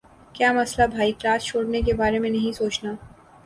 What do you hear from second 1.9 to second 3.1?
بارے میں نہیں سوچنا۔